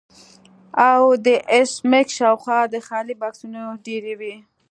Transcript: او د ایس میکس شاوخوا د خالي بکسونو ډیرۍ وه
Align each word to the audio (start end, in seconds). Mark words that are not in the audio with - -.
او 0.89 1.01
د 1.25 1.27
ایس 1.53 1.71
میکس 1.91 2.13
شاوخوا 2.17 2.59
د 2.69 2.75
خالي 2.87 3.15
بکسونو 3.21 3.61
ډیرۍ 3.85 4.13
وه 4.19 4.35